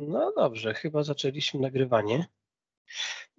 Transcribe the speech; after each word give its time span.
No 0.00 0.32
dobrze, 0.36 0.74
chyba 0.74 1.02
zaczęliśmy 1.02 1.60
nagrywanie. 1.60 2.26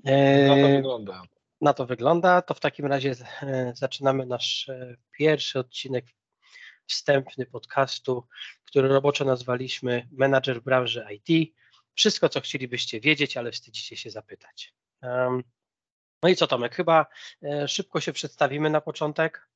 E, 0.06 0.47
na 0.47 0.55
to 0.55 0.67
wygląda. 0.67 1.21
Na 1.62 1.74
to 1.74 1.85
wygląda. 1.85 2.42
To 2.42 2.54
w 2.54 2.59
takim 2.59 2.85
razie 2.85 3.16
e, 3.42 3.74
zaczynamy 3.75 4.25
nasz 4.25 4.69
e, 4.69 4.95
pierwszy 5.11 5.59
odcinek 5.59 6.05
wstępny 6.87 7.45
podcastu, 7.45 8.27
który 8.65 8.87
roboczo 8.87 9.25
nazwaliśmy 9.25 10.07
Menadżer 10.11 10.61
w 10.61 10.63
branży 10.63 11.05
IT. 11.11 11.53
Wszystko, 11.95 12.29
co 12.29 12.42
chcielibyście 12.42 12.99
wiedzieć, 12.99 13.37
ale 13.37 13.51
wstydzicie 13.51 13.97
się 13.97 14.10
zapytać. 14.10 14.73
No 16.23 16.30
i 16.30 16.35
co 16.35 16.48
Tomek, 16.48 16.76
chyba 16.76 17.05
szybko 17.67 17.99
się 18.02 18.13
przedstawimy 18.13 18.70
na 18.70 18.81
początek, 18.81 19.49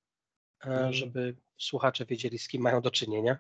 mm. 0.61 0.93
żeby 0.93 1.35
słuchacze 1.57 2.05
wiedzieli, 2.05 2.39
z 2.39 2.47
kim 2.47 2.61
mają 2.61 2.81
do 2.81 2.91
czynienia. 2.91 3.37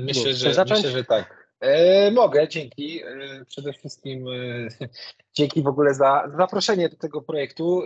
Myślę, 0.00 0.34
że, 0.34 0.64
myślę 0.64 0.90
że 0.90 1.04
tak. 1.04 1.47
E, 1.60 2.10
mogę, 2.10 2.48
dzięki. 2.48 3.02
E, 3.02 3.44
przede 3.44 3.72
wszystkim 3.72 4.28
e, 4.28 4.68
dzięki 5.36 5.62
w 5.62 5.66
ogóle 5.66 5.94
za 5.94 6.30
zaproszenie 6.38 6.88
do 6.88 6.96
tego 6.96 7.22
projektu. 7.22 7.82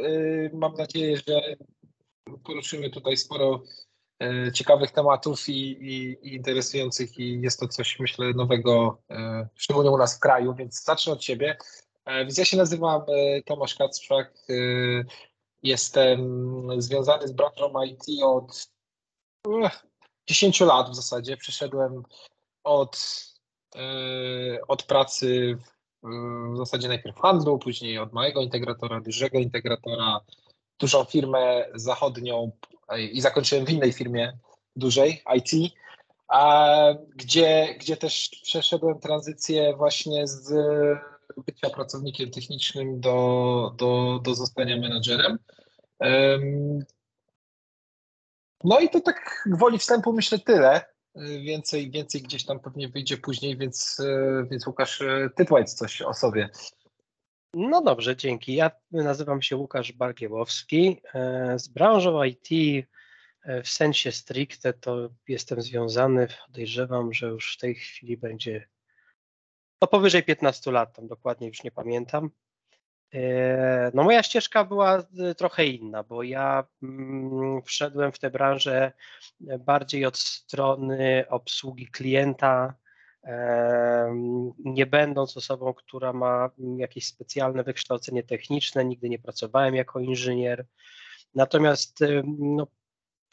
Mam 0.53 0.75
nadzieję, 0.75 1.17
że 1.17 1.41
poruszymy 2.45 2.91
tutaj 2.91 3.17
sporo 3.17 3.63
ciekawych 4.55 4.91
tematów 4.91 5.49
i, 5.49 5.53
i, 5.53 6.19
i, 6.29 6.35
interesujących 6.35 7.19
i 7.19 7.41
jest 7.41 7.61
to 7.61 7.69
coś, 7.69 7.99
myślę, 7.99 8.33
nowego, 8.35 9.03
szczególnie 9.55 9.91
u 9.91 9.99
nas 9.99 10.17
w 10.17 10.21
kraju, 10.21 10.55
więc 10.55 10.85
zacznę 10.85 11.13
od 11.13 11.25
siebie. 11.25 11.57
Więc 12.07 12.39
ja 12.39 12.45
się 12.45 12.57
nazywam 12.57 13.03
Tomasz 13.47 13.75
Kacprzak. 13.75 14.33
Jestem 15.63 16.21
związany 16.79 17.29
z 17.29 17.33
branżą 17.33 17.83
IT 17.85 18.23
od 18.23 18.69
10 20.27 20.61
lat 20.61 20.91
w 20.91 20.95
zasadzie. 20.95 21.37
Przeszedłem 21.37 22.03
od 22.65 22.97
od 24.69 24.83
pracy 24.83 25.59
w, 26.03 26.57
zasadzie 26.57 26.89
najpierw 26.89 27.17
w 27.17 27.21
handlu, 27.21 27.59
później 27.59 27.99
od 27.99 28.13
małego 28.13 28.41
integratora, 28.41 29.01
dużego 29.01 29.39
integratora, 29.39 30.21
dużą 30.79 31.05
firmę 31.05 31.65
zachodnią 31.75 32.51
i 32.99 33.21
zakończyłem 33.21 33.67
w 33.67 33.71
innej 33.71 33.93
firmie 33.93 34.39
dużej 34.77 35.23
IT, 35.37 35.73
a 36.29 36.77
gdzie, 37.17 37.77
gdzie 37.81 37.97
też 37.97 38.31
przeszedłem 38.43 39.01
tranzycję 39.01 39.75
właśnie 39.77 40.27
z 40.27 40.53
bycia 41.47 41.71
pracownikiem 41.71 42.31
technicznym 42.31 43.01
do, 43.01 43.75
do, 43.77 44.21
do 44.23 44.35
zostania 44.35 44.77
menadżerem. 44.77 45.39
No 48.65 48.81
i 48.81 48.91
to 48.91 49.01
tak 49.01 49.45
gwoli 49.47 49.79
wstępu 49.79 50.13
myślę 50.13 50.39
tyle. 50.39 50.92
Więcej, 51.15 51.91
więcej 51.91 52.23
gdzieś 52.23 52.45
tam 52.45 52.61
pewnie 52.61 52.89
wyjdzie 52.89 53.17
później, 53.17 53.57
więc, 53.57 54.01
e, 54.01 54.47
więc 54.51 54.67
Łukasz, 54.67 55.03
e, 55.03 55.31
ty 55.37 55.45
powiedz 55.45 55.75
coś 55.75 56.03
o 56.03 56.15
sobie. 56.15 56.49
No 57.55 57.83
dobrze, 57.83 58.17
dzięki. 58.17 58.55
Ja 58.55 58.71
nazywam 58.91 59.43
się 59.43 59.57
Łukasz 59.57 59.93
Bargiewowski. 59.93 61.01
E, 61.15 61.59
z 61.59 61.69
branżą 61.69 62.25
IT 62.25 62.49
w 63.65 63.69
sensie 63.69 64.13
stricte 64.13 64.73
to 64.73 65.09
jestem 65.29 65.63
związany, 65.63 66.29
podejrzewam, 66.47 67.13
że 67.13 67.27
już 67.27 67.55
w 67.55 67.61
tej 67.61 67.75
chwili 67.75 68.17
będzie 68.17 68.69
no 69.83 69.89
powyżej 69.89 70.23
15 70.23 70.71
lat, 70.71 70.97
tam 70.97 71.07
dokładnie 71.07 71.49
już 71.49 71.63
nie 71.63 71.71
pamiętam. 71.71 72.31
E, 73.15 73.91
no 73.95 74.05
moja 74.05 74.23
ścieżka 74.23 74.65
była 74.65 74.99
e, 74.99 75.35
trochę 75.35 75.67
inna, 75.67 76.03
bo 76.03 76.23
ja 76.23 76.65
mm, 76.83 77.63
wszedłem 77.63 78.13
w 78.13 78.19
tę 78.19 78.31
branżę 78.31 78.93
e, 79.49 79.59
bardziej 79.59 80.07
od 80.07 80.19
strony 80.19 81.25
obsługi 81.29 81.87
klienta, 81.87 82.75
nie 84.59 84.87
będąc 84.87 85.37
osobą, 85.37 85.75
która 85.75 86.13
ma 86.13 86.51
jakieś 86.77 87.07
specjalne 87.07 87.63
wykształcenie 87.63 88.23
techniczne, 88.23 88.85
nigdy 88.85 89.09
nie 89.09 89.19
pracowałem 89.19 89.75
jako 89.75 90.01
inżynier. 90.01 90.67
Natomiast 91.35 92.05
no, 92.39 92.67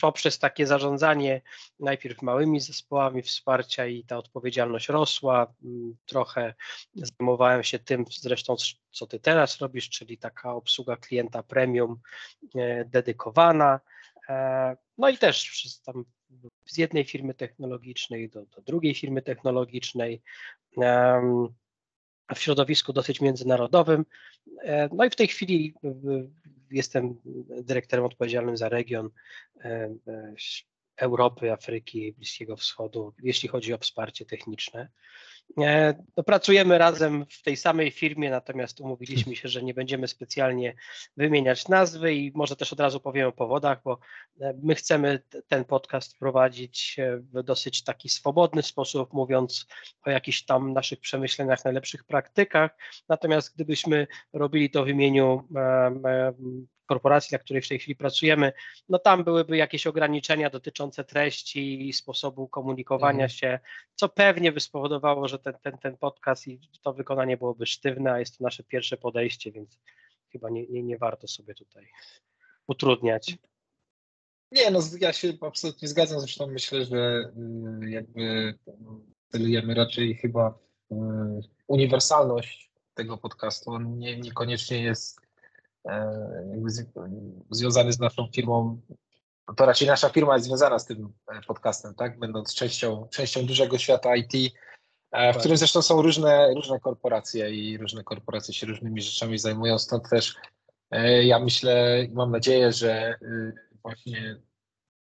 poprzez 0.01 0.39
takie 0.39 0.67
zarządzanie 0.67 1.41
najpierw 1.79 2.21
małymi 2.21 2.59
zespołami 2.59 3.21
wsparcia 3.21 3.85
i 3.85 4.03
ta 4.03 4.17
odpowiedzialność 4.17 4.89
rosła. 4.89 5.53
Mm, 5.63 5.95
trochę 6.05 6.53
zajmowałem 6.93 7.63
się 7.63 7.79
tym 7.79 8.05
zresztą, 8.09 8.55
co 8.91 9.07
ty 9.07 9.19
teraz 9.19 9.57
robisz, 9.61 9.89
czyli 9.89 10.17
taka 10.17 10.53
obsługa 10.53 10.97
klienta 10.97 11.43
premium 11.43 11.99
e, 12.55 12.85
dedykowana. 12.85 13.79
E, 14.29 14.77
no 14.97 15.09
i 15.09 15.17
też 15.17 15.67
tam 15.85 16.05
z 16.65 16.77
jednej 16.77 17.05
firmy 17.05 17.33
technologicznej 17.33 18.29
do, 18.29 18.45
do 18.45 18.61
drugiej 18.61 18.95
firmy 18.95 19.21
technologicznej 19.21 20.21
w 22.35 22.39
środowisku 22.39 22.93
dosyć 22.93 23.21
międzynarodowym. 23.21 24.05
E, 24.63 24.89
no 24.93 25.05
i 25.05 25.09
w 25.09 25.15
tej 25.15 25.27
chwili 25.27 25.73
jestem 26.71 27.15
dyrektorem 27.63 28.05
odpowiedzialnym 28.05 28.57
za 28.57 28.69
region 28.69 29.09
e, 29.61 29.95
e, 30.07 30.33
Europy, 30.99 31.51
Afryki, 31.51 32.13
Bliskiego 32.13 32.55
Wschodu, 32.57 33.13
jeśli 33.23 33.49
chodzi 33.49 33.73
o 33.73 33.77
wsparcie 33.77 34.25
techniczne. 34.25 34.89
E, 35.57 35.93
no, 36.17 36.23
pracujemy 36.23 36.77
razem 36.77 37.25
w 37.29 37.41
tej 37.41 37.57
samej 37.57 37.91
firmie, 37.91 38.29
natomiast 38.29 38.81
umówiliśmy 38.81 39.35
się, 39.35 39.49
że 39.49 39.63
nie 39.63 39.73
będziemy 39.73 40.07
specjalnie 40.07 40.75
wymieniać 41.17 41.67
nazwy 41.67 42.13
i 42.13 42.31
może 42.35 42.55
też 42.55 42.73
od 42.73 42.79
razu 42.79 42.99
powiem 42.99 43.27
o 43.27 43.31
powodach, 43.31 43.81
bo 43.83 43.99
my 44.63 44.75
chcemy 44.75 45.23
ten 45.47 45.65
podcast 45.65 46.19
prowadzić 46.19 46.97
w 47.33 47.43
dosyć 47.43 47.83
taki 47.83 48.09
swobodny 48.09 48.63
sposób, 48.63 49.13
mówiąc 49.13 49.67
o 50.01 50.09
jakichś 50.09 50.43
tam 50.43 50.73
naszych 50.73 50.99
przemyśleniach, 50.99 51.65
najlepszych 51.65 52.03
praktykach. 52.03 52.77
Natomiast 53.09 53.55
gdybyśmy 53.55 54.07
robili 54.33 54.69
to 54.69 54.83
w 54.83 54.89
imieniu 54.89 55.47
korporacji, 56.89 57.29
dla 57.29 57.39
której 57.39 57.61
w 57.61 57.67
tej 57.67 57.79
chwili 57.79 57.95
pracujemy, 57.95 58.53
no 58.89 58.99
tam 58.99 59.23
byłyby 59.23 59.57
jakieś 59.57 59.87
ograniczenia 59.87 60.49
dotyczące 60.49 61.03
treści 61.03 61.89
i 61.89 61.93
sposobu 61.93 62.47
komunikowania 62.47 63.23
mhm. 63.23 63.29
się, 63.29 63.59
co 63.95 64.09
pewnie 64.09 64.51
by 64.51 64.59
spowodowało, 64.59 65.27
że 65.27 65.39
ten, 65.39 65.53
ten, 65.61 65.77
ten 65.77 65.97
podcast 65.97 66.47
i 66.47 66.59
to 66.81 66.93
wykonanie 66.93 67.37
byłoby 67.37 67.65
sztywne, 67.65 68.11
a 68.11 68.19
jest 68.19 68.37
to 68.37 68.43
nasze 68.43 68.63
pierwsze 68.63 68.97
podejście, 68.97 69.51
więc 69.51 69.79
chyba 70.31 70.49
nie, 70.49 70.67
nie, 70.67 70.83
nie 70.83 70.97
warto 70.97 71.27
sobie 71.27 71.53
tutaj 71.55 71.87
utrudniać. 72.67 73.37
Nie, 74.51 74.71
no 74.71 74.79
ja 74.99 75.13
się 75.13 75.33
absolutnie 75.41 75.87
zgadzam, 75.87 76.19
zresztą 76.19 76.47
myślę, 76.47 76.85
że 76.85 77.31
y, 77.83 77.89
jakby 77.89 78.53
celujemy 79.31 79.73
raczej 79.73 80.15
chyba 80.15 80.59
y, 80.91 80.95
uniwersalność 81.67 82.71
tego 82.93 83.17
podcastu. 83.17 83.71
On 83.71 83.97
nie, 83.97 84.19
niekoniecznie 84.19 84.83
jest 84.83 85.28
jakby 86.51 86.69
z, 86.69 86.85
związany 87.51 87.93
z 87.93 87.99
naszą 87.99 88.27
firmą. 88.35 88.81
To 89.57 89.65
raczej 89.65 89.87
nasza 89.87 90.09
firma 90.09 90.33
jest 90.33 90.45
związana 90.45 90.79
z 90.79 90.85
tym 90.85 91.13
e, 91.27 91.41
podcastem, 91.41 91.95
tak? 91.95 92.19
Będąc 92.19 92.55
częścią, 92.55 93.07
częścią 93.11 93.45
dużego 93.45 93.77
świata 93.77 94.15
IT, 94.15 94.53
e, 95.11 95.33
w 95.33 95.37
którym 95.37 95.57
zresztą 95.57 95.81
są 95.81 96.01
różne, 96.01 96.53
różne 96.55 96.79
korporacje 96.79 97.51
i 97.51 97.77
różne 97.77 98.03
korporacje 98.03 98.53
się 98.53 98.67
różnymi 98.67 99.01
rzeczami 99.01 99.37
zajmują. 99.37 99.79
Stąd 99.79 100.09
też 100.09 100.35
ja 101.23 101.39
myślę 101.39 102.03
i 102.03 102.13
mam 102.13 102.31
nadzieję, 102.31 102.73
że 102.73 103.19
właśnie 103.81 104.35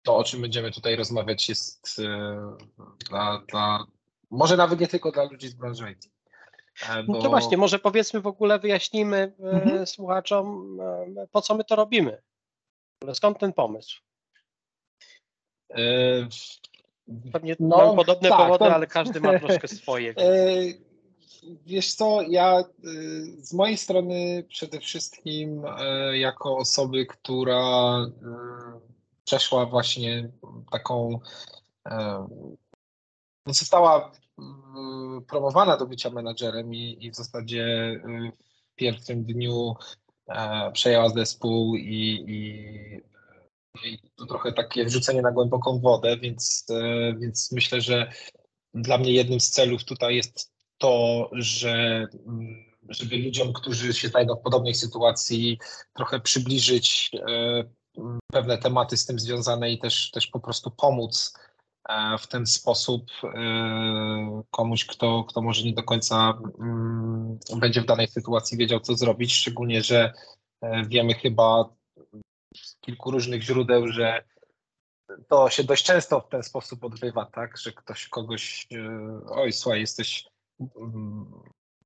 to, 0.03 0.17
o 0.17 0.25
czym 0.25 0.41
będziemy 0.41 0.71
tutaj 0.71 0.97
rozmawiać, 0.97 1.49
jest 1.49 1.97
dla, 3.09 3.43
dla 3.49 3.87
może 4.31 4.57
nawet 4.57 4.81
nie 4.81 4.89
tylko 4.89 5.13
dla 5.13 5.25
ludzi 5.25 5.49
z 5.49 5.55
branży 5.55 5.91
IT. 5.93 6.11
Bo... 7.07 7.13
No 7.13 7.23
to 7.23 7.29
właśnie, 7.29 7.57
może 7.57 7.79
powiedzmy 7.79 8.21
w 8.21 8.27
ogóle, 8.27 8.59
wyjaśnimy 8.59 9.33
e, 9.41 9.51
mhm. 9.51 9.87
słuchaczom, 9.87 10.79
e, 11.17 11.27
po 11.33 11.43
co 11.43 11.55
my 11.55 11.65
to 11.65 11.77
robimy. 11.77 12.23
Skąd 13.15 13.39
ten 13.39 13.53
pomysł? 13.53 14.01
E... 15.71 15.79
Pewnie 17.33 17.57
no, 17.61 17.77
mam 17.77 17.97
podobne 17.97 18.29
tak, 18.29 18.39
powody, 18.39 18.65
to... 18.65 18.75
ale 18.75 18.87
każdy 18.87 19.21
ma 19.21 19.39
troszkę 19.39 19.69
swoje. 19.83 20.11
E, 20.11 20.35
wiesz 21.43 21.95
co, 21.95 22.23
ja 22.23 22.65
z 23.39 23.53
mojej 23.53 23.77
strony 23.77 24.45
przede 24.49 24.81
wszystkim 24.81 25.65
jako 26.13 26.57
osoby, 26.57 27.07
która 27.07 27.97
przeszła 29.25 29.67
właśnie 29.67 30.31
taką, 30.71 31.21
została 33.47 34.13
promowana 35.29 35.77
do 35.77 35.87
bycia 35.87 36.11
menadżerem 36.11 36.75
i, 36.75 36.97
i 37.01 37.11
w 37.11 37.15
zasadzie 37.15 37.65
y, 37.65 38.33
w 38.73 38.75
pierwszym 38.75 39.25
dniu 39.25 39.75
e, 40.29 40.73
przejęła 40.73 41.09
zespół 41.09 41.77
i, 41.77 42.25
i, 42.29 43.89
i 43.89 43.99
to 44.17 44.27
trochę 44.27 44.53
takie 44.53 44.85
wrzucenie 44.85 45.23
na 45.23 45.33
głęboką 45.33 45.81
wodę, 45.81 46.17
więc, 46.17 46.67
e, 46.71 47.15
więc 47.19 47.53
myślę, 47.53 47.81
że 47.81 48.13
dla 48.75 48.99
mnie 48.99 49.13
jednym 49.13 49.41
z 49.41 49.51
celów 49.51 49.85
tutaj 49.85 50.17
jest 50.17 50.53
to, 50.79 51.29
że 51.33 52.07
mm, 52.27 52.73
żeby 52.89 53.17
ludziom, 53.17 53.53
którzy 53.53 53.95
się 53.95 54.09
znajdą 54.09 54.37
w 54.37 54.43
podobnej 54.43 54.75
sytuacji, 54.75 55.59
trochę 55.95 56.21
przybliżyć 56.21 57.11
e, 57.29 57.65
pewne 58.33 58.59
tematy 58.59 58.97
z 58.97 59.07
tym 59.07 59.19
związane 59.19 59.73
i 59.73 59.79
też, 59.79 60.11
też 60.11 60.27
po 60.27 60.41
prostu 60.41 60.71
pomóc 60.71 61.33
w 62.19 62.27
ten 62.27 62.47
sposób 62.47 63.03
komuś, 64.51 64.85
kto, 64.85 65.25
kto 65.25 65.43
może 65.43 65.63
nie 65.65 65.73
do 65.73 65.83
końca 65.83 66.39
mm, 66.61 67.39
będzie 67.57 67.81
w 67.81 67.87
danej 67.87 68.09
sytuacji 68.09 68.59
wiedział, 68.59 68.81
co 68.81 68.95
zrobić, 68.95 69.35
szczególnie, 69.35 69.83
że 69.83 70.13
wiemy 70.87 71.15
chyba 71.15 71.65
z 72.57 72.77
kilku 72.81 73.11
różnych 73.11 73.43
źródeł, 73.43 73.89
że 73.89 74.25
to 75.29 75.51
się 75.51 75.65
dość 75.65 75.85
często 75.85 76.21
w 76.21 76.29
ten 76.29 76.43
sposób 76.43 76.85
odbywa, 76.85 77.27
tak, 77.27 77.59
że 77.59 77.73
ktoś 77.73 78.09
kogoś, 78.09 78.69
oj 79.31 79.53
słuchaj, 79.53 79.81
jesteś 79.81 80.25
mm, 80.61 81.33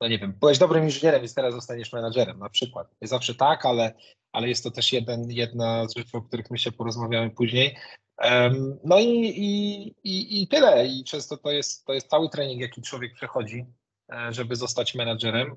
no 0.01 0.09
nie 0.09 0.19
wiem, 0.19 0.33
byłeś 0.41 0.59
dobrym 0.59 0.85
inżynierem, 0.85 1.21
więc 1.21 1.35
teraz 1.35 1.55
zostaniesz 1.55 1.93
menadżerem 1.93 2.39
na 2.39 2.49
przykład. 2.49 2.89
Nie 3.01 3.09
zawsze 3.09 3.35
tak, 3.35 3.67
ale, 3.67 3.95
ale 4.37 4.49
jest 4.49 4.65
to 4.65 4.71
też 4.71 4.93
jeden, 4.93 5.31
jedna 5.31 5.89
z 5.89 5.97
rzeczy, 5.97 6.17
o 6.17 6.23
których 6.23 6.51
my 6.51 6.59
się 6.59 6.73
porozmawiamy 6.73 7.31
później. 7.31 7.77
Um, 8.25 8.79
no 8.85 8.99
i, 8.99 9.27
i, 9.27 9.87
i, 10.05 10.43
i 10.43 10.49
tyle. 10.49 10.87
I 10.87 11.05
często 11.05 11.37
to 11.37 11.51
jest, 11.51 11.85
to 11.85 11.93
jest 11.93 12.11
cały 12.11 12.29
trening, 12.29 12.61
jaki 12.61 12.83
człowiek 12.83 13.15
przechodzi, 13.15 13.67
e, 14.13 14.33
żeby 14.33 14.57
zostać 14.57 14.95
menadżerem. 14.95 15.57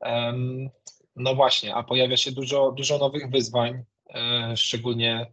Um, 0.00 0.70
no 1.16 1.34
właśnie, 1.34 1.74
a 1.74 1.82
pojawia 1.82 2.16
się 2.16 2.32
dużo, 2.32 2.72
dużo 2.72 2.98
nowych 2.98 3.30
wyzwań, 3.30 3.84
e, 4.14 4.56
szczególnie, 4.56 5.32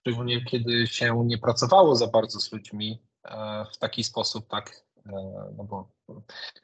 szczególnie 0.00 0.44
kiedy 0.44 0.86
się 0.86 1.22
nie 1.24 1.38
pracowało 1.38 1.96
za 1.96 2.06
bardzo 2.06 2.40
z 2.40 2.52
ludźmi 2.52 3.02
e, 3.24 3.64
w 3.72 3.78
taki 3.78 4.04
sposób, 4.04 4.48
tak, 4.48 4.84
no 5.56 5.64
bo 5.64 5.93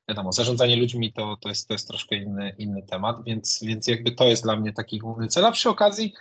wiadomo, 0.08 0.32
zarządzanie 0.32 0.76
ludźmi 0.76 1.12
to, 1.12 1.36
to, 1.40 1.48
jest, 1.48 1.68
to 1.68 1.74
jest 1.74 1.88
troszkę 1.88 2.16
inny, 2.16 2.54
inny 2.58 2.82
temat, 2.82 3.24
więc, 3.24 3.60
więc 3.62 3.86
jakby 3.86 4.12
to 4.12 4.24
jest 4.24 4.42
dla 4.42 4.56
mnie 4.56 4.72
taki 4.72 4.98
główny 4.98 5.28
cel. 5.28 5.46
A 5.46 5.52
przy 5.52 5.68
okazji 5.68 6.14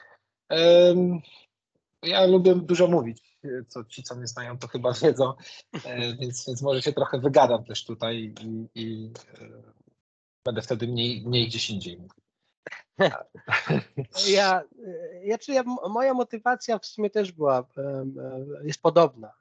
ja 2.04 2.26
lubię 2.26 2.56
dużo 2.56 2.88
mówić, 2.88 3.38
co 3.68 3.84
ci, 3.84 4.04
co 4.04 4.16
mnie 4.16 4.28
znają, 4.28 4.58
to 4.58 4.68
chyba 4.68 4.94
wiedzą, 4.94 5.34
e, 5.86 6.16
więc, 6.16 6.48
więc 6.48 6.62
może 6.62 6.82
się 6.82 6.94
trochę 6.94 7.20
wygadam 7.20 7.66
też 7.66 7.86
tutaj 7.86 8.34
i, 8.42 8.68
i 8.76 9.12
e, 9.42 9.48
będę 10.46 10.62
wtedy 10.62 10.88
mniej, 10.88 11.24
mniej 11.28 11.48
gdzieś 11.48 11.70
indziej 11.70 11.98
mówił. 11.98 12.14
Ja, 14.28 14.64
ja, 15.24 15.38
czy 15.38 15.54
ja, 15.54 15.64
moja 15.90 16.14
motywacja 16.14 16.80
w 16.80 16.86
sumie 16.86 17.10
też 17.10 17.32
była, 17.32 17.68
jest 18.64 18.82
podobna. 18.82 19.34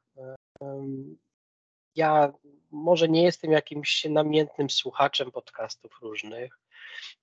Ja 1.95 2.33
może 2.71 3.09
nie 3.09 3.23
jestem 3.23 3.53
jakimś 3.53 4.05
namiętnym 4.05 4.71
słuchaczem 4.71 5.31
podcastów 5.31 5.99
różnych 6.03 6.59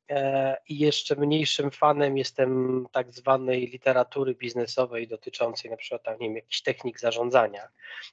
e, 0.10 0.58
i 0.70 0.78
jeszcze 0.80 1.16
mniejszym 1.16 1.72
fanem 1.72 2.18
jestem 2.18 2.86
tak 2.92 3.12
zwanej 3.12 3.68
literatury 3.68 4.36
biznesowej 4.36 5.08
dotyczącej 5.08 5.72
na 5.72 5.78
przykład 5.78 6.20
nie 6.20 6.28
wiem, 6.28 6.36
jakichś 6.36 6.62
technik 6.62 7.00
zarządzania. 7.00 7.68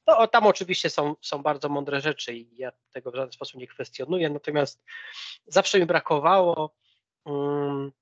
No, 0.07 0.27
tam 0.27 0.47
oczywiście 0.47 0.91
są, 0.91 1.15
są 1.21 1.43
bardzo 1.43 1.69
mądre 1.69 2.01
rzeczy 2.01 2.35
i 2.35 2.57
ja 2.57 2.73
tego 2.93 3.11
w 3.11 3.15
żaden 3.15 3.33
sposób 3.33 3.61
nie 3.61 3.67
kwestionuję, 3.67 4.31
natomiast 4.31 4.85
zawsze 5.47 5.81
mi 5.81 5.87
brakowało 5.87 6.75
um, 7.25 7.93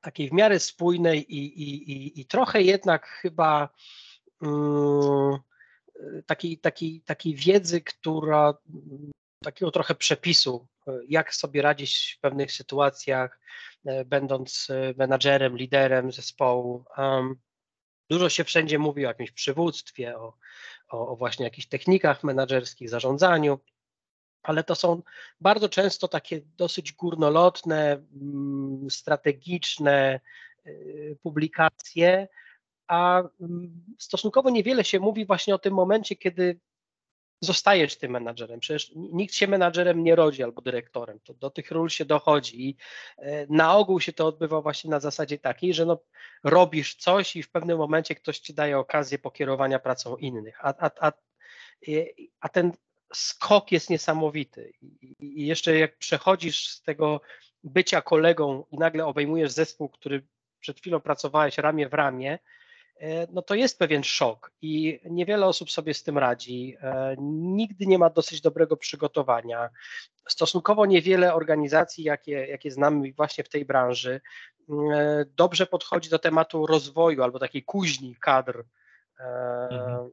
takiej 0.00 0.28
w 0.28 0.32
miarę 0.32 0.60
spójnej 0.60 1.34
i, 1.34 1.62
i, 1.62 1.92
i, 1.92 2.20
i 2.20 2.26
trochę 2.26 2.62
jednak 2.62 3.06
chyba 3.06 3.68
um, 4.40 5.38
takiej, 6.26 6.58
takiej, 6.58 7.00
takiej 7.00 7.34
wiedzy, 7.34 7.80
która 7.80 8.54
takiego 9.44 9.70
trochę 9.70 9.94
przepisu, 9.94 10.66
jak 11.08 11.34
sobie 11.34 11.62
radzić 11.62 12.14
w 12.18 12.20
pewnych 12.20 12.52
sytuacjach, 12.52 13.40
e, 13.84 14.04
będąc 14.04 14.68
e, 14.70 14.94
menadżerem, 14.96 15.56
liderem 15.56 16.12
zespołu. 16.12 16.84
Dużo 18.10 18.28
się 18.28 18.44
wszędzie 18.44 18.78
mówi 18.78 19.06
o 19.06 19.08
jakimś 19.08 19.30
przywództwie, 19.30 20.18
o, 20.18 20.34
o, 20.88 21.08
o 21.08 21.16
właśnie 21.16 21.44
jakichś 21.44 21.66
technikach 21.68 22.24
menedżerskich, 22.24 22.90
zarządzaniu, 22.90 23.60
ale 24.42 24.64
to 24.64 24.74
są 24.74 25.02
bardzo 25.40 25.68
często 25.68 26.08
takie 26.08 26.40
dosyć 26.56 26.92
górnolotne, 26.92 27.92
mm, 27.92 28.90
strategiczne 28.90 30.20
e, 30.64 30.70
publikacje, 31.22 32.28
a 32.88 33.22
mm, 33.40 33.84
stosunkowo 33.98 34.50
niewiele 34.50 34.84
się 34.84 35.00
mówi 35.00 35.26
właśnie 35.26 35.54
o 35.54 35.58
tym 35.58 35.74
momencie, 35.74 36.16
kiedy 36.16 36.60
zostajesz 37.40 37.96
tym 37.96 38.12
menadżerem. 38.12 38.60
Przecież 38.60 38.92
nikt 38.94 39.34
się 39.34 39.46
menadżerem 39.46 40.04
nie 40.04 40.16
rodzi 40.16 40.42
albo 40.42 40.62
dyrektorem. 40.62 41.20
To 41.20 41.34
do 41.34 41.50
tych 41.50 41.70
ról 41.70 41.88
się 41.88 42.04
dochodzi 42.04 42.68
i 42.68 42.76
e, 43.18 43.46
na 43.46 43.76
ogół 43.76 44.00
się 44.00 44.12
to 44.12 44.26
odbywa 44.26 44.60
właśnie 44.60 44.90
na 44.90 45.00
zasadzie 45.00 45.38
takiej, 45.38 45.74
że 45.74 45.86
no, 45.86 45.98
robisz 46.44 46.94
coś 46.94 47.36
i 47.36 47.42
w 47.42 47.50
pewnym 47.50 47.78
momencie 47.78 48.14
ktoś 48.14 48.38
ci 48.38 48.54
daje 48.54 48.78
okazję 48.78 49.18
pokierowania 49.18 49.78
pracą 49.78 50.16
innych. 50.16 50.58
A, 50.60 50.74
a, 50.78 50.90
a, 51.00 51.12
a 52.40 52.48
ten 52.48 52.72
skok 53.14 53.72
jest 53.72 53.90
niesamowity. 53.90 54.72
I 55.20 55.46
jeszcze 55.46 55.78
jak 55.78 55.98
przechodzisz 55.98 56.68
z 56.68 56.82
tego 56.82 57.20
bycia 57.64 58.02
kolegą 58.02 58.64
i 58.72 58.78
nagle 58.78 59.06
obejmujesz 59.06 59.52
zespół, 59.52 59.88
który 59.88 60.26
przed 60.60 60.80
chwilą 60.80 61.00
pracowałeś 61.00 61.58
ramię 61.58 61.88
w 61.88 61.94
ramię, 61.94 62.38
E, 62.38 62.48
no 63.32 63.42
to 63.42 63.54
jest 63.54 63.78
pewien 63.78 64.04
szok 64.04 64.50
i 64.62 65.00
niewiele 65.04 65.46
osób 65.46 65.70
sobie 65.70 65.94
z 65.94 66.02
tym 66.02 66.18
radzi. 66.18 66.76
E, 66.82 67.16
nigdy 67.20 67.86
nie 67.86 67.98
ma 67.98 68.10
dosyć 68.10 68.40
dobrego 68.40 68.76
przygotowania. 68.76 69.68
Stosunkowo 70.28 70.86
niewiele 70.86 71.34
organizacji, 71.34 72.04
jakie, 72.04 72.32
jakie 72.32 72.70
znamy 72.70 73.12
właśnie 73.12 73.44
w 73.44 73.48
tej 73.48 73.64
branży, 73.64 74.20
e, 74.70 75.24
dobrze 75.36 75.66
podchodzi 75.66 76.10
do 76.10 76.18
tematu 76.18 76.66
rozwoju 76.66 77.22
albo 77.22 77.38
takiej 77.38 77.62
kuźni 77.64 78.16
kadr 78.20 78.64
mhm. 79.18 80.10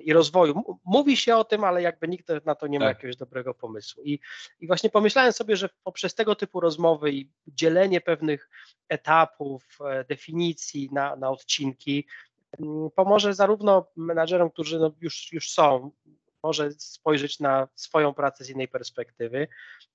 i 0.00 0.12
rozwoju. 0.12 0.78
Mówi 0.84 1.16
się 1.16 1.36
o 1.36 1.44
tym, 1.44 1.64
ale 1.64 1.82
jakby 1.82 2.08
nikt 2.08 2.28
na 2.44 2.54
to 2.54 2.66
nie 2.66 2.78
ma 2.78 2.86
tak. 2.86 2.96
jakiegoś 2.96 3.16
dobrego 3.16 3.54
pomysłu. 3.54 4.02
I, 4.02 4.20
I 4.60 4.66
właśnie 4.66 4.90
pomyślałem 4.90 5.32
sobie, 5.32 5.56
że 5.56 5.68
poprzez 5.84 6.14
tego 6.14 6.34
typu 6.34 6.60
rozmowy 6.60 7.12
i 7.12 7.30
dzielenie 7.46 8.00
pewnych 8.00 8.50
etapów, 8.88 9.78
e, 9.84 10.04
definicji 10.04 10.88
na, 10.92 11.16
na 11.16 11.30
odcinki, 11.30 12.06
pomoże 12.94 13.34
zarówno 13.34 13.86
menadżerom, 13.96 14.50
którzy 14.50 14.78
no 14.78 14.92
już, 15.00 15.32
już 15.32 15.50
są, 15.50 15.90
może 16.42 16.72
spojrzeć 16.72 17.40
na 17.40 17.68
swoją 17.74 18.14
pracę 18.14 18.44
z 18.44 18.50
innej 18.50 18.68
perspektywy, 18.68 19.48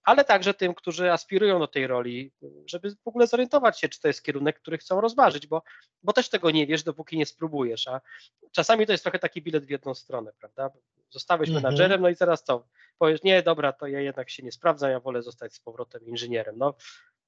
ale 0.04 0.24
także 0.24 0.54
tym, 0.54 0.74
którzy 0.74 1.12
aspirują 1.12 1.60
do 1.60 1.68
tej 1.68 1.88
roli, 1.88 2.32
żeby 2.66 2.92
w 2.92 3.08
ogóle 3.08 3.28
zorientować 3.28 3.80
się, 3.80 3.90
czy 3.90 4.02
to 4.02 4.08
jest 4.08 4.24
kierunek, 4.24 4.60
który 4.60 4.78
chcą 4.78 5.02
rozważyć, 5.02 5.48
bo, 5.48 5.64
bo 6.04 6.14
też 6.14 6.30
tego 6.30 6.52
nie 6.52 6.68
wiesz, 6.68 6.84
dopóki 6.84 7.18
nie 7.18 7.26
spróbujesz, 7.26 7.88
a 7.88 8.02
czasami 8.52 8.86
to 8.86 8.92
jest 8.92 9.04
trochę 9.04 9.20
taki 9.20 9.42
bilet 9.42 9.66
w 9.66 9.70
jedną 9.70 9.94
stronę, 9.94 10.32
prawda? 10.40 10.70
Zostałeś 11.10 11.50
mhm. 11.50 11.64
menadżerem, 11.64 12.02
no 12.02 12.10
i 12.10 12.16
zaraz 12.16 12.44
co? 12.44 12.68
Powiesz, 12.98 13.24
nie, 13.24 13.44
dobra, 13.44 13.74
to 13.74 13.88
ja 13.88 14.00
jednak 14.00 14.30
się 14.30 14.44
nie 14.44 14.52
sprawdzam, 14.52 14.92
ja 14.92 15.00
wolę 15.00 15.22
zostać 15.22 15.54
z 15.54 15.60
powrotem 15.60 16.08
inżynierem. 16.08 16.56
No, 16.58 16.74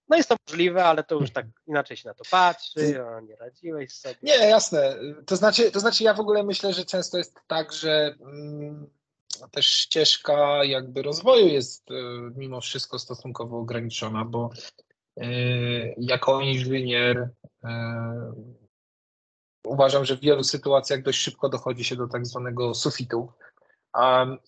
no 0.09 0.17
jest 0.17 0.29
to 0.29 0.35
możliwe, 0.47 0.85
ale 0.85 1.03
to 1.03 1.15
już 1.15 1.31
tak 1.31 1.45
inaczej 1.67 1.97
się 1.97 2.09
na 2.09 2.13
to 2.13 2.23
patrzy, 2.31 3.03
nie 3.27 3.35
radziłeś 3.35 3.93
sobie. 3.93 4.15
Nie, 4.23 4.33
jasne. 4.33 4.95
To 5.25 5.35
znaczy, 5.35 5.71
to 5.71 5.79
znaczy 5.79 6.03
ja 6.03 6.13
w 6.13 6.19
ogóle 6.19 6.43
myślę, 6.43 6.73
że 6.73 6.85
często 6.85 7.17
jest 7.17 7.39
tak, 7.47 7.73
że 7.73 8.15
mm, 8.21 8.89
też 9.51 9.65
ścieżka 9.65 10.63
jakby 10.63 11.01
rozwoju 11.01 11.47
jest 11.47 11.91
y, 11.91 11.93
mimo 12.35 12.61
wszystko 12.61 12.99
stosunkowo 12.99 13.57
ograniczona, 13.59 14.25
bo 14.25 14.49
y, 15.17 15.95
jako 15.97 16.41
inżynier 16.41 17.17
y, 17.17 17.67
uważam, 19.63 20.05
że 20.05 20.17
w 20.17 20.21
wielu 20.21 20.43
sytuacjach 20.43 21.03
dość 21.03 21.19
szybko 21.19 21.49
dochodzi 21.49 21.83
się 21.83 21.95
do 21.95 22.07
tak 22.07 22.25
zwanego 22.25 22.73
sufitu. 22.73 23.29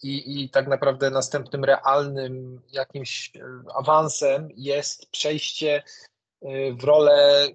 I, 0.03 0.44
I 0.44 0.50
tak 0.50 0.67
naprawdę 0.67 1.10
następnym 1.10 1.63
realnym 1.63 2.62
jakimś 2.72 3.32
awansem 3.75 4.50
jest 4.56 5.12
przejście 5.12 5.84
w 6.77 6.84
rolę 6.84 7.48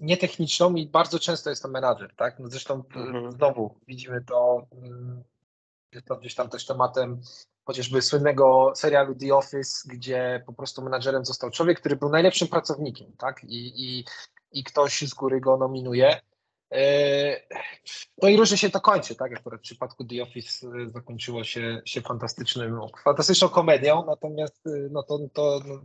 nietechniczną 0.00 0.74
i 0.74 0.86
bardzo 0.86 1.18
często 1.18 1.50
jest 1.50 1.62
to 1.62 1.68
menadżer, 1.68 2.14
tak? 2.16 2.38
No 2.38 2.48
zresztą 2.48 2.74
mhm. 2.74 3.32
znowu 3.32 3.74
widzimy 3.88 4.24
to, 4.24 4.66
jest 5.92 6.06
to 6.06 6.16
gdzieś 6.16 6.34
tam 6.34 6.48
też 6.48 6.66
tematem 6.66 7.20
chociażby 7.64 8.02
słynnego 8.02 8.72
serialu 8.76 9.14
The 9.14 9.34
Office, 9.34 9.88
gdzie 9.88 10.42
po 10.46 10.52
prostu 10.52 10.82
menadżerem 10.82 11.24
został 11.24 11.50
człowiek, 11.50 11.80
który 11.80 11.96
był 11.96 12.08
najlepszym 12.08 12.48
pracownikiem, 12.48 13.12
tak? 13.18 13.44
I, 13.44 13.72
i, 13.84 14.04
i 14.52 14.64
ktoś 14.64 15.00
z 15.00 15.14
góry 15.14 15.40
go 15.40 15.56
nominuje. 15.56 16.20
E, 16.72 17.40
no 18.22 18.28
i 18.28 18.36
różnie 18.36 18.56
się 18.56 18.70
to 18.70 18.80
kończy, 18.80 19.14
tak? 19.14 19.36
Akurat 19.36 19.60
w 19.60 19.62
przypadku 19.62 20.04
The 20.04 20.22
Office 20.22 20.66
e, 20.66 20.90
zakończyło 20.90 21.44
się, 21.44 21.82
się 21.84 22.00
fantastycznym, 22.00 22.80
fantastyczną 23.04 23.48
komedią, 23.48 24.04
natomiast 24.06 24.66
e, 24.66 24.70
no 24.90 25.02
to, 25.02 25.18
to 25.32 25.60
no, 25.66 25.84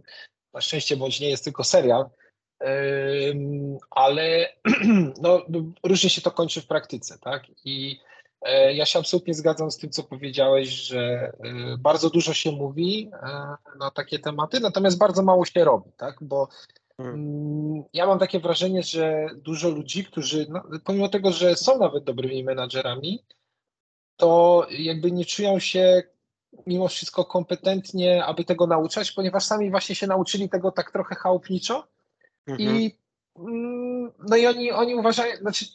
na 0.54 0.62
szczęście 0.62 0.98
bądź 0.98 1.20
nie 1.20 1.30
jest 1.30 1.44
tylko 1.44 1.64
serial, 1.64 2.10
ale 3.92 4.54
no, 5.22 5.42
różnie 5.84 6.10
się 6.10 6.22
to 6.22 6.32
kończy 6.32 6.62
w 6.62 6.68
praktyce, 6.68 7.18
tak? 7.22 7.44
I 7.66 8.00
e, 8.42 8.74
ja 8.74 8.86
się 8.86 9.00
absolutnie 9.00 9.34
zgadzam 9.34 9.72
z 9.72 9.78
tym, 9.78 9.90
co 9.90 10.04
powiedziałeś, 10.04 10.70
że 10.70 11.32
e, 11.44 11.78
bardzo 11.78 12.10
dużo 12.10 12.34
się 12.34 12.52
mówi 12.52 13.12
e, 13.14 13.28
na 13.80 13.92
takie 13.92 14.20
tematy, 14.20 14.60
natomiast 14.60 14.98
bardzo 14.98 15.24
mało 15.24 15.46
się 15.46 15.64
robi, 15.64 15.92
tak? 15.98 16.16
Bo 16.22 16.48
Hmm. 17.00 17.84
Ja 17.94 18.08
mam 18.08 18.20
takie 18.20 18.40
wrażenie, 18.40 18.84
że 18.84 19.28
dużo 19.36 19.70
ludzi, 19.70 20.06
którzy, 20.06 20.46
no, 20.50 20.64
pomimo 20.84 21.10
tego, 21.10 21.32
że 21.32 21.56
są 21.56 21.78
nawet 21.78 22.04
dobrymi 22.04 22.44
menadżerami, 22.44 23.24
to 24.18 24.66
jakby 24.70 25.12
nie 25.12 25.26
czują 25.26 25.60
się 25.60 26.04
mimo 26.68 26.88
wszystko 26.88 27.26
kompetentnie, 27.26 28.26
aby 28.26 28.44
tego 28.44 28.68
nauczać, 28.68 29.12
ponieważ 29.12 29.44
sami 29.44 29.72
właśnie 29.72 29.96
się 29.96 30.08
nauczyli 30.08 30.50
tego 30.50 30.72
tak 30.72 30.92
trochę 30.92 31.16
chałupniczo 31.16 31.88
mhm. 32.52 32.78
i 32.78 32.98
mm, 33.40 34.12
no 34.30 34.38
i 34.38 34.48
oni, 34.48 34.72
oni 34.72 34.96
uważają, 34.96 35.38
znaczy 35.38 35.66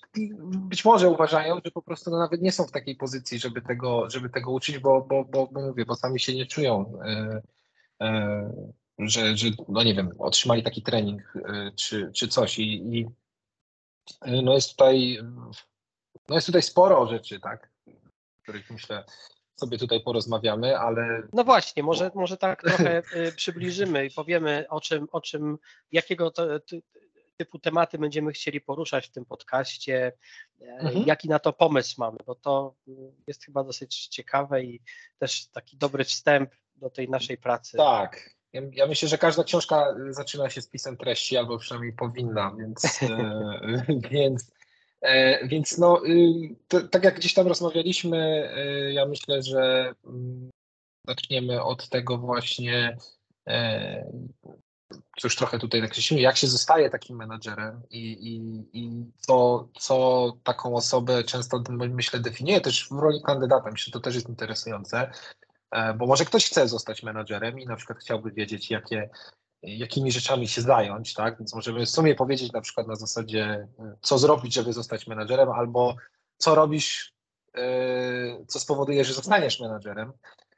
być 0.42 0.84
może 0.84 1.08
uważają, 1.08 1.60
że 1.64 1.70
po 1.70 1.82
prostu 1.82 2.10
no 2.10 2.18
nawet 2.18 2.42
nie 2.42 2.52
są 2.52 2.64
w 2.64 2.72
takiej 2.72 2.96
pozycji, 2.96 3.38
żeby 3.38 3.62
tego, 3.62 4.10
żeby 4.10 4.30
tego 4.30 4.52
uczyć, 4.52 4.78
bo, 4.78 5.06
bo, 5.08 5.24
bo, 5.24 5.46
bo 5.46 5.60
mówię, 5.60 5.84
bo 5.84 5.94
sami 5.94 6.20
się 6.20 6.34
nie 6.34 6.46
czują, 6.46 7.00
e, 7.04 7.42
e, 8.00 8.74
że, 8.98 9.36
że 9.36 9.46
no 9.68 9.82
nie 9.82 9.94
wiem, 9.94 10.10
otrzymali 10.18 10.62
taki 10.62 10.82
trening 10.82 11.22
e, 11.36 11.72
czy, 11.76 12.10
czy 12.14 12.28
coś 12.28 12.58
i, 12.58 12.96
i 12.98 13.06
no 14.42 14.54
jest 14.54 14.70
tutaj 14.70 15.18
no 16.28 16.34
jest 16.34 16.46
tutaj 16.46 16.62
sporo 16.62 17.06
rzeczy, 17.06 17.40
tak, 17.40 17.70
których 18.42 18.70
myślę 18.70 19.04
sobie 19.56 19.78
tutaj 19.78 20.00
porozmawiamy, 20.00 20.78
ale... 20.78 21.22
No 21.32 21.44
właśnie, 21.44 21.82
może, 21.82 22.10
może 22.14 22.36
tak 22.36 22.62
trochę 22.62 23.02
y, 23.16 23.32
przybliżymy 23.32 24.06
i 24.06 24.10
powiemy 24.10 24.66
o 24.68 24.80
czym, 24.80 25.06
o 25.12 25.20
czym 25.20 25.58
jakiego 25.92 26.30
to, 26.30 26.46
typu 27.36 27.58
tematy 27.58 27.98
będziemy 27.98 28.32
chcieli 28.32 28.60
poruszać 28.60 29.06
w 29.06 29.10
tym 29.10 29.24
podcaście, 29.24 30.12
e, 30.62 30.66
mhm. 30.66 31.04
jaki 31.06 31.28
na 31.28 31.38
to 31.38 31.52
pomysł 31.52 31.94
mamy, 31.98 32.18
bo 32.26 32.34
to 32.34 32.74
y, 32.88 32.92
jest 33.26 33.44
chyba 33.44 33.64
dosyć 33.64 34.06
ciekawe 34.06 34.64
i 34.64 34.82
też 35.18 35.46
taki 35.46 35.76
dobry 35.76 36.04
wstęp 36.04 36.50
do 36.76 36.90
tej 36.90 37.08
naszej 37.08 37.38
pracy. 37.38 37.76
Tak. 37.76 38.34
Ja, 38.52 38.62
ja 38.72 38.86
myślę, 38.86 39.08
że 39.08 39.18
każda 39.18 39.44
książka 39.44 39.94
zaczyna 40.10 40.50
się 40.50 40.62
z 40.62 40.68
pisem 40.68 40.96
treści, 40.96 41.36
albo 41.36 41.58
przynajmniej 41.58 41.92
powinna, 41.92 42.56
więc, 42.58 43.02
e, 43.02 43.84
więc 44.10 44.50
więc 45.44 45.78
no, 45.78 46.06
y, 46.06 46.56
to, 46.68 46.80
tak 46.88 47.04
jak 47.04 47.16
gdzieś 47.16 47.34
tam 47.34 47.46
rozmawialiśmy, 47.46 48.50
y, 48.88 48.92
ja 48.92 49.06
myślę, 49.06 49.42
że 49.42 49.94
mm, 50.04 50.50
zaczniemy 51.08 51.62
od 51.62 51.88
tego 51.88 52.18
właśnie, 52.18 52.96
e, 53.48 54.12
już 55.24 55.36
trochę 55.36 55.58
tutaj 55.58 55.80
nakreślimy, 55.80 56.22
jak 56.22 56.36
się 56.36 56.46
zostaje 56.46 56.90
takim 56.90 57.16
menadżerem 57.16 57.82
i, 57.90 58.12
i, 58.12 58.42
i 58.72 59.04
co, 59.18 59.68
co 59.78 60.32
taką 60.44 60.74
osobę 60.74 61.24
często, 61.24 61.62
myślę, 61.70 62.20
definiuje 62.20 62.60
też 62.60 62.88
w 62.88 62.92
roli 62.92 63.22
kandydata. 63.22 63.70
Myślę, 63.70 63.84
że 63.84 63.92
to 63.92 64.00
też 64.00 64.14
jest 64.14 64.28
interesujące, 64.28 65.10
e, 65.70 65.94
bo 65.94 66.06
może 66.06 66.24
ktoś 66.24 66.46
chce 66.46 66.68
zostać 66.68 67.02
menadżerem 67.02 67.60
i 67.60 67.66
na 67.66 67.76
przykład 67.76 67.98
chciałby 67.98 68.32
wiedzieć, 68.32 68.70
jakie 68.70 69.10
jakimi 69.66 70.12
rzeczami 70.12 70.48
się 70.48 70.62
zająć, 70.62 71.14
tak? 71.14 71.38
Więc 71.38 71.54
możemy 71.54 71.86
w 71.86 71.90
sumie 71.90 72.14
powiedzieć 72.14 72.52
na 72.52 72.60
przykład 72.60 72.86
na 72.86 72.94
zasadzie, 72.94 73.68
co 74.00 74.18
zrobić, 74.18 74.54
żeby 74.54 74.72
zostać 74.72 75.06
menadżerem, 75.06 75.50
albo 75.50 75.96
co 76.36 76.54
robisz, 76.54 77.12
e, 77.56 78.44
co 78.46 78.60
spowoduje, 78.60 79.04
że 79.04 79.14
zostaniesz 79.14 79.60
menadżerem, 79.60 80.12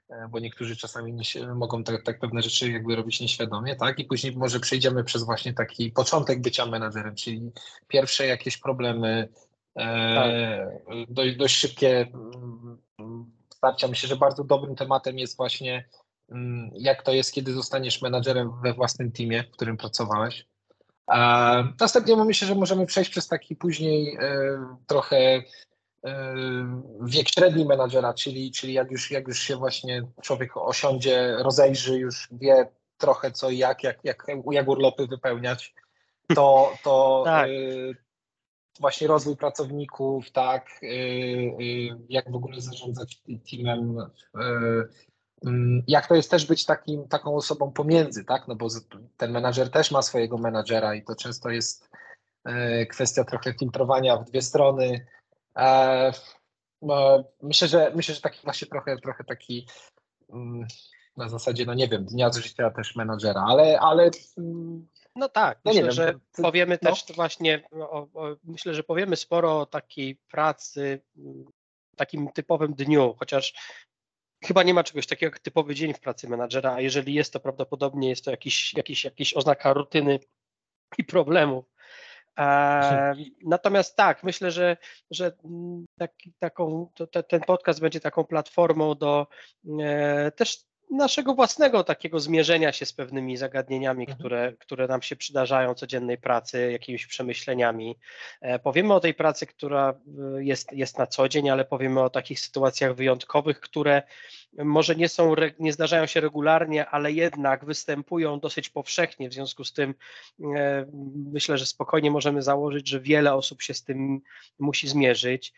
e, 0.09 0.29
bo 0.31 0.39
niektórzy 0.39 0.77
czasami 0.77 1.13
nie, 1.13 1.47
mogą 1.55 1.85
tak, 1.85 2.03
tak, 2.03 2.19
pewne 2.19 2.43
rzeczy 2.43 2.73
jakby 2.73 2.97
robić 2.97 3.21
nieświadomie, 3.21 3.77
tak? 3.77 3.99
I 3.99 4.05
później 4.05 4.37
może 4.37 4.61
przejdziemy 4.61 5.05
przez 5.05 5.25
właśnie 5.25 5.55
taki 5.55 5.91
początek 5.93 6.41
bycia 6.41 6.67
menadżerem, 6.67 7.15
czyli 7.15 7.51
pierwsze 7.89 8.27
jakieś 8.27 8.59
problemy, 8.59 9.29
e, 9.77 10.15
tak. 10.15 11.07
dość, 11.09 11.37
dość 11.37 11.57
szybkie 11.57 12.07
mm, 12.99 13.31
starcia. 13.55 13.89
Myślę, 13.89 14.09
że 14.09 14.17
bardzo 14.17 14.45
dobrym 14.45 14.77
tematem 14.77 15.19
jest 15.19 15.37
właśnie 15.37 15.85
Mm, 15.85 16.06
jak 16.75 17.03
to 17.03 17.13
jest, 17.13 17.33
kiedy 17.33 17.53
zostaniesz 17.53 18.03
menadżerem 18.03 18.53
we 18.63 18.73
własnym 18.73 19.13
teamie, 19.13 19.43
w 19.43 19.51
którym 19.51 19.77
pracowałeś. 19.77 20.47
Następnie 21.81 22.17
myślę, 22.17 22.49
że 22.49 22.55
możemy 22.55 22.87
przejść 22.87 23.11
przez 23.11 23.29
taki 23.29 23.57
później 23.57 24.17
e, 24.21 24.39
trochę 24.87 25.17
e, 25.17 25.43
wiek 27.03 27.29
średni 27.29 27.65
menadżera, 27.65 28.15
czyli, 28.15 28.51
czyli 28.51 28.73
jak, 28.73 28.91
już, 28.91 29.11
jak 29.11 29.29
już 29.29 29.39
się 29.39 29.57
właśnie 29.57 30.03
człowiek 30.23 30.57
osiądzie, 30.57 31.37
rozejrzy, 31.39 31.99
już 31.99 32.29
wie 32.33 32.69
trochę 32.99 33.31
co 33.31 33.51
i 33.51 33.59
jak, 33.59 33.83
jak, 33.83 33.99
jak, 34.05 34.27
jak 34.53 34.69
urlopy 34.69 35.07
wypełniać, 35.07 35.75
to, 36.35 36.73
to 36.85 37.23
tak. 37.27 37.49
E, 37.49 37.53
właśnie 38.81 39.07
rozwój 39.07 39.37
pracowników, 39.37 40.31
tak, 40.31 40.81
jak 42.09 42.33
w 42.33 42.35
ogóle 42.35 42.61
zarządzać 42.61 43.23
teamem, 43.51 43.99
Mm, 44.35 44.89
jak 45.87 46.07
to 46.07 46.15
jest 46.15 46.31
też 46.31 46.47
być 46.47 46.65
takim, 46.65 47.09
taką 47.09 47.35
osobą 47.35 47.73
pomiędzy, 47.73 48.25
tak? 48.25 48.49
No 48.49 48.57
bo 48.57 48.69
ten 49.17 49.33
menadżer 49.33 49.71
też 49.71 49.91
ma 49.91 50.03
swojego 50.03 50.39
menadżera 50.39 50.95
i 50.95 51.05
to 51.05 51.15
często 51.15 51.51
jest 51.51 51.91
e, 52.45 52.87
kwestia 52.87 53.25
trochę 53.25 53.55
filtrowania 53.55 54.17
w 54.17 54.25
dwie 54.25 54.43
strony. 54.43 55.07
E, 55.57 56.13
no, 56.83 57.25
myślę, 57.43 57.69
że 57.69 57.93
myślę, 57.95 58.15
że 58.15 58.21
taki 58.21 58.41
właśnie 58.45 58.69
trochę, 58.69 58.97
trochę 58.97 59.25
taki 59.25 59.67
mm, 60.33 60.67
na 61.17 61.29
zasadzie, 61.29 61.67
no 61.67 61.75
nie 61.75 61.89
wiem, 61.89 62.05
dnia 62.05 62.33
z 62.33 62.37
życia 62.37 62.71
też 62.71 62.97
menadżera, 62.97 63.45
ale, 63.49 63.81
ale 63.81 64.11
mm, 64.39 64.89
no 65.17 65.29
tak, 65.29 65.61
no 65.65 65.71
myślę, 65.71 65.83
wiem, 65.83 65.93
że 65.93 66.13
to, 66.33 66.43
powiemy 66.43 66.79
no. 66.83 66.91
też 66.91 67.05
właśnie, 67.15 67.69
o, 67.73 68.09
o, 68.15 68.37
myślę, 68.45 68.75
że 68.75 68.83
powiemy 68.83 69.17
sporo 69.17 69.61
o 69.61 69.67
takiej 69.67 70.17
pracy, 70.31 71.01
takim 71.97 72.29
typowym 72.33 72.75
dniu, 72.75 73.15
chociaż 73.19 73.55
Chyba 74.45 74.63
nie 74.63 74.75
ma 74.75 74.85
czegoś 74.85 75.07
takiego 75.07 75.33
jak 75.33 75.39
typowy 75.39 75.75
dzień 75.75 75.95
w 75.95 76.01
pracy 76.01 76.29
menadżera, 76.29 76.73
a 76.75 76.81
jeżeli 76.81 77.15
jest, 77.15 77.33
to 77.33 77.41
prawdopodobnie 77.41 78.09
jest 78.09 78.25
to 78.25 78.31
jakiś, 78.31 78.75
jakiś, 78.75 79.05
jakiś 79.05 79.35
oznaka 79.35 79.73
rutyny 79.73 80.19
i 80.99 81.05
problemów. 81.05 81.65
E, 82.39 83.15
natomiast 83.45 83.97
tak, 83.97 84.25
myślę, 84.25 84.51
że, 84.51 84.77
że 85.11 85.33
taki, 85.99 86.33
taką, 86.39 86.91
te, 87.13 87.23
ten 87.23 87.41
podcast 87.41 87.81
będzie 87.81 88.01
taką 88.01 88.25
platformą 88.25 88.95
do 88.95 89.27
e, 89.81 90.31
też 90.31 90.65
naszego 90.91 91.35
własnego 91.35 91.85
takiego 91.85 92.21
zmierzenia 92.21 92.73
się 92.73 92.87
z 92.87 92.93
pewnymi 92.93 93.37
zagadnieniami, 93.37 94.03
mhm. 94.03 94.19
które, 94.19 94.53
które 94.59 94.87
nam 94.87 95.03
się 95.03 95.17
przydarzają 95.17 95.75
codziennej 95.75 96.19
pracy, 96.19 96.73
jakimiś 96.73 97.07
przemyśleniami. 97.07 97.97
E, 98.41 98.59
powiemy 98.59 98.95
o 98.95 99.01
tej 99.01 99.15
pracy, 99.15 99.47
która 99.47 99.95
e, 100.39 100.45
jest, 100.45 100.73
jest 100.73 100.99
na 100.99 101.07
co 101.07 101.29
dzień, 101.29 101.51
ale 101.51 101.65
powiemy 101.65 102.03
o 102.03 102.11
takich 102.11 102.41
sytuacjach 102.41 102.95
wyjątkowych, 102.95 103.61
które 103.61 104.03
może 104.65 104.97
nie 104.97 105.09
są, 105.09 105.35
nie 105.59 105.73
zdarzają 105.73 106.07
się 106.07 106.21
regularnie, 106.21 106.87
ale 106.87 107.13
jednak 107.13 107.65
występują 107.65 108.41
dosyć 108.41 108.69
powszechnie. 108.69 109.29
W 109.29 109.35
związku 109.35 109.65
z 109.65 109.73
tym 109.73 109.95
e, 110.57 110.87
myślę, 111.33 111.59
że 111.59 111.67
spokojnie 111.67 112.11
możemy 112.11 112.43
założyć, 112.43 112.89
że 112.89 113.01
wiele 113.01 113.35
osób 113.35 113.63
się 113.63 113.75
z 113.75 113.85
tym 113.85 114.21
musi 114.59 114.89
zmierzyć. 114.89 115.53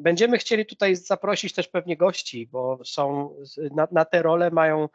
Będziemy 0.00 0.38
chcieli 0.38 0.66
tutaj 0.66 0.96
zaprosić 0.96 1.52
też 1.52 1.68
pewnie 1.68 1.96
gości, 1.96 2.48
bo 2.52 2.78
są 2.84 3.34
na, 3.74 3.88
na 3.92 4.04
te 4.04 4.22
role 4.22 4.50
mają, 4.50 4.88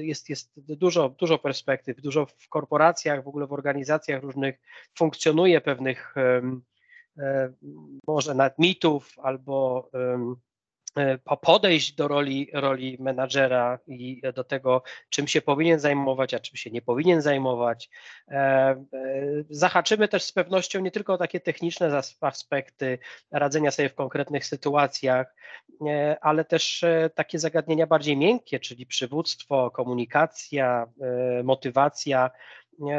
jest, 0.00 0.28
jest 0.28 0.52
dużo, 0.56 1.08
dużo 1.08 1.38
perspektyw, 1.38 2.00
dużo 2.00 2.26
w 2.26 2.48
korporacjach, 2.48 3.24
w 3.24 3.28
ogóle 3.28 3.46
w 3.46 3.52
organizacjach 3.52 4.22
różnych 4.22 4.60
funkcjonuje 4.98 5.60
pewnych 5.60 6.14
może 8.06 8.34
nawet 8.34 8.58
mitów 8.58 9.18
albo 9.22 9.88
E, 9.94 10.34
podejść 11.40 11.94
do 11.94 12.08
roli, 12.08 12.50
roli 12.52 12.96
menadżera 13.00 13.78
i 13.86 14.22
do 14.34 14.44
tego, 14.44 14.82
czym 15.08 15.28
się 15.28 15.42
powinien 15.42 15.80
zajmować, 15.80 16.34
a 16.34 16.38
czym 16.38 16.56
się 16.56 16.70
nie 16.70 16.82
powinien 16.82 17.22
zajmować. 17.22 17.90
E, 18.28 18.34
e, 18.34 18.84
zahaczymy 19.50 20.08
też 20.08 20.22
z 20.22 20.32
pewnością 20.32 20.80
nie 20.80 20.90
tylko 20.90 21.14
o 21.14 21.18
takie 21.18 21.40
techniczne 21.40 22.00
aspekty 22.20 22.98
radzenia 23.30 23.70
sobie 23.70 23.88
w 23.88 23.94
konkretnych 23.94 24.46
sytuacjach, 24.46 25.34
ale 26.20 26.44
też 26.44 26.84
takie 27.14 27.38
zagadnienia 27.38 27.86
bardziej 27.86 28.16
miękkie, 28.16 28.60
czyli 28.60 28.86
przywództwo, 28.86 29.70
komunikacja, 29.70 30.86
motywacja, 31.44 32.30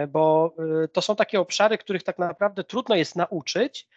bo 0.08 0.56
to 0.94 1.02
są 1.02 1.16
takie 1.16 1.40
obszary, 1.40 1.78
których 1.78 2.04
tak 2.04 2.20
naprawdę 2.20 2.64
trudno 2.64 2.96
jest 2.96 3.16
nauczyć, 3.16 3.88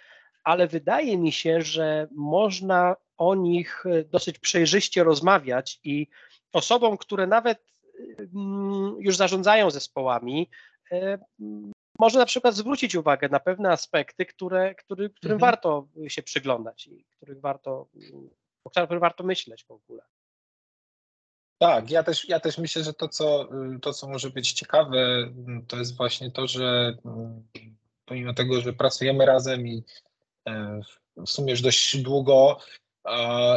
ale 0.45 0.67
wydaje 0.67 1.19
mi 1.19 1.33
się, 1.33 1.61
że 1.61 2.09
można 2.11 2.97
o 3.29 3.35
nich 3.35 3.87
e, 3.87 4.05
dosyć 4.05 4.39
przejrzyście 4.39 5.05
rozmawiać 5.05 5.81
i 5.85 6.07
osobom, 6.53 6.97
które 6.97 7.27
nawet 7.27 7.59
mm, 8.19 8.97
już 8.99 9.17
zarządzają 9.17 9.71
zespołami, 9.71 10.51
e, 10.93 11.19
może 11.99 12.19
na 12.19 12.27
przykład 12.27 12.55
zwrócić 12.55 12.95
uwagę 12.95 13.29
na 13.29 13.41
pewne 13.41 13.71
aspekty, 13.71 14.27
które, 14.27 14.75
który, 14.75 15.11
którym 15.11 15.35
mhm. 15.35 15.51
warto 15.51 15.89
się 16.09 16.23
przyglądać 16.23 16.87
i 16.87 17.05
których 17.05 17.41
warto, 17.41 17.89
o 18.65 18.71
których 18.71 19.01
warto 19.01 19.25
myśleć 19.25 19.65
w 19.65 19.71
ogóle. 19.71 20.03
Tak, 21.59 21.91
ja 21.91 22.03
też, 22.03 22.29
ja 22.29 22.41
też 22.41 22.59
myślę, 22.59 22.85
że 22.85 22.95
to 22.95 23.09
co, 23.09 23.49
to, 23.83 23.93
co 23.93 24.09
może 24.09 24.31
być 24.31 24.53
ciekawe, 24.53 25.31
to 25.69 25.77
jest 25.77 25.97
właśnie 25.97 26.31
to, 26.31 26.47
że 26.47 26.97
mm, 27.05 27.43
pomimo 28.05 28.35
tego, 28.35 28.61
że 28.61 28.73
pracujemy 28.73 29.27
razem 29.27 29.67
i 29.67 29.85
e, 30.49 30.81
w 31.17 31.31
sumie 31.31 31.51
już 31.51 31.63
dość 31.63 32.03
długo, 32.03 32.59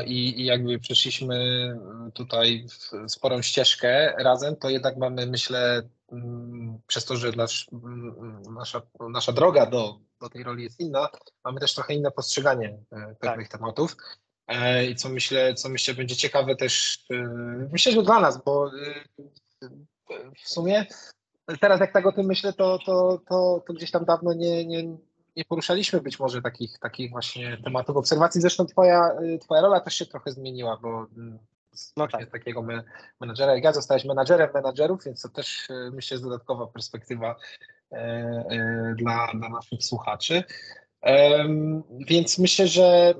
i, 0.05 0.41
i 0.41 0.45
jakby 0.45 0.79
przeszliśmy 0.79 1.69
tutaj 2.13 2.65
sporą 3.07 3.41
ścieżkę 3.41 4.13
razem, 4.23 4.55
to 4.55 4.69
jednak 4.69 4.97
mamy, 4.97 5.27
myślę, 5.27 5.81
mm, 6.11 6.79
przez 6.87 7.05
to, 7.05 7.15
że 7.15 7.31
nasz, 7.31 7.67
mm, 7.73 8.41
nasza, 8.53 8.81
nasza 9.09 9.31
droga 9.31 9.65
do, 9.65 9.99
do 10.21 10.29
tej 10.29 10.43
roli 10.43 10.63
jest 10.63 10.79
inna, 10.79 11.09
mamy 11.43 11.59
też 11.59 11.73
trochę 11.73 11.93
inne 11.93 12.11
postrzeganie 12.11 12.77
e, 12.91 13.15
pewnych 13.19 13.49
tak. 13.49 13.59
tematów. 13.59 13.95
E, 14.47 14.85
I 14.85 14.95
co 14.95 15.09
myślę, 15.09 15.53
co 15.53 15.69
myślę 15.69 15.93
będzie 15.93 16.15
ciekawe 16.15 16.55
też, 16.55 17.05
e, 17.11 17.15
myślę, 17.71 17.91
że 17.91 18.03
dla 18.03 18.19
nas, 18.19 18.43
bo 18.43 18.71
w 20.43 20.49
sumie 20.49 20.85
teraz 21.61 21.79
jak 21.79 21.93
tak 21.93 22.05
o 22.05 22.11
tym 22.11 22.25
myślę, 22.25 22.53
to, 22.53 22.79
to, 22.85 23.21
to, 23.29 23.63
to 23.67 23.73
gdzieś 23.73 23.91
tam 23.91 24.05
dawno 24.05 24.33
nie, 24.33 24.65
nie, 24.65 24.97
nie 25.35 25.45
poruszaliśmy 25.45 26.01
być 26.01 26.19
może 26.19 26.41
takich, 26.41 26.79
takich 26.79 27.11
właśnie 27.11 27.57
tematów 27.63 27.97
obserwacji. 27.97 28.41
Zresztą 28.41 28.65
twoja, 28.65 29.11
twoja 29.41 29.61
rola 29.61 29.79
też 29.79 29.95
się 29.95 30.05
trochę 30.05 30.31
zmieniła, 30.31 30.77
bo 30.77 31.05
no 31.97 32.07
tak. 32.07 32.31
takiego 32.31 32.65
menadżera 33.19 33.55
jak 33.55 33.63
ja 33.63 33.73
zostałeś 33.73 34.05
menadżerem 34.05 34.49
menadżerów, 34.53 35.03
więc 35.05 35.21
to 35.21 35.29
też 35.29 35.67
myślę 35.91 36.15
jest 36.15 36.23
dodatkowa 36.23 36.67
perspektywa 36.67 37.35
dla, 38.95 39.31
dla 39.33 39.49
naszych 39.49 39.83
słuchaczy. 39.83 40.43
Więc 42.07 42.39
myślę, 42.39 42.67
że 42.67 43.13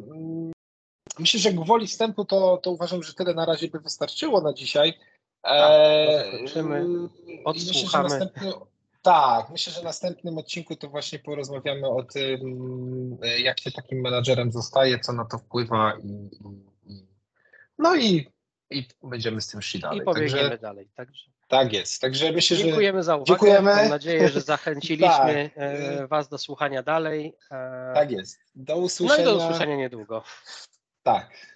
myślę, 1.19 1.39
że 1.39 1.53
gwoli 1.53 1.87
wstępu 1.87 2.25
to, 2.25 2.57
to 2.57 2.71
uważam, 2.71 3.03
że 3.03 3.13
tyle 3.13 3.33
na 3.33 3.45
razie 3.45 3.67
by 3.67 3.79
wystarczyło 3.79 4.41
na 4.41 4.53
dzisiaj. 4.53 4.93
Tak, 5.41 5.71
zakończymy, 6.25 6.85
odsłuchamy. 7.45 8.09
Myślę, 8.35 8.53
tak, 9.05 9.49
myślę, 9.49 9.73
że 9.73 9.81
w 9.81 9.83
następnym 9.83 10.37
odcinku 10.37 10.75
to 10.75 10.89
właśnie 10.89 11.19
porozmawiamy 11.19 11.87
o 11.87 12.03
tym, 12.03 12.39
jak 13.37 13.59
się 13.59 13.71
takim 13.71 14.01
menadżerem 14.01 14.51
zostaje, 14.51 14.99
co 14.99 15.13
na 15.13 15.25
to 15.25 15.37
wpływa 15.37 15.93
i, 16.03 16.07
i 16.07 17.05
no 17.77 17.95
i, 17.95 18.27
i 18.69 18.87
będziemy 19.03 19.41
z 19.41 19.47
tym 19.47 19.61
szli 19.61 19.79
dalej. 19.79 19.99
I 19.99 20.01
pobiegniemy 20.01 20.49
Także, 20.49 20.57
dalej. 20.57 20.89
Także. 20.95 21.25
Tak 21.47 21.73
jest. 21.73 22.01
Także 22.01 22.31
myślę, 22.31 22.57
Dziękujemy 22.57 23.03
za 23.03 23.15
uwagę. 23.15 23.27
Dziękujemy. 23.27 23.75
Mam 23.75 23.89
nadzieję, 23.89 24.29
że 24.29 24.41
zachęciliśmy 24.41 25.49
tak. 25.55 25.63
E, 25.63 26.07
Was 26.07 26.29
do 26.29 26.37
słuchania 26.37 26.83
dalej. 26.83 27.33
E, 27.51 27.91
tak 27.93 28.11
jest. 28.11 28.39
Do 28.55 28.77
usłyszenia. 28.77 29.25
No 29.25 29.31
i 29.31 29.37
do 29.37 29.45
usłyszenia 29.45 29.75
niedługo. 29.75 30.23
Tak. 31.03 31.54